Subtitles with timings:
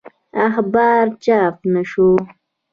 [0.45, 2.09] اخبار چاپ نه شو.